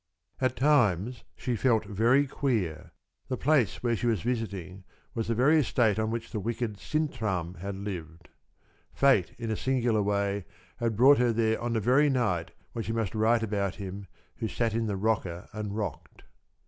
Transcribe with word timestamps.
At 0.39 0.55
times 0.55 1.23
she 1.35 1.55
felt 1.55 1.85
very 1.85 2.25
queer. 2.25 2.91
The 3.27 3.37
place 3.37 3.83
where 3.83 3.95
she 3.95 4.07
was 4.07 4.23
visiting 4.23 4.83
was 5.13 5.27
the 5.27 5.35
very 5.35 5.59
estate 5.59 5.99
on 5.99 6.09
which 6.09 6.31
the 6.31 6.39
wicked 6.39 6.79
Sintram 6.79 7.53
had 7.59 7.75
lived. 7.75 8.29
Fate, 8.95 9.35
in 9.37 9.51
a 9.51 9.55
singular 9.55 10.01
way, 10.01 10.45
had 10.77 10.95
brought 10.95 11.19
her 11.19 11.31
there 11.31 11.61
on 11.61 11.73
the 11.73 11.79
very 11.79 12.09
night 12.09 12.49
when 12.73 12.81
she 12.83 12.93
must 12.93 13.13
write 13.13 13.43
about 13.43 13.75
him 13.75 14.07
who 14.37 14.47
sat 14.47 14.73
in 14.73 14.87
the 14.87 14.97
rocker 14.97 15.47
and 15.53 15.77
rocked. 15.77 16.23